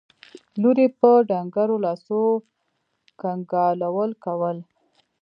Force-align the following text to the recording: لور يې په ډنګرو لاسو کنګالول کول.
لور 0.61 0.77
يې 0.83 0.87
په 0.99 1.09
ډنګرو 1.29 1.75
لاسو 1.85 2.21
کنګالول 3.21 4.11
کول. 4.23 4.57